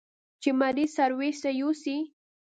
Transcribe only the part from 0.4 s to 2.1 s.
چې مريض سرويس ته يوسي.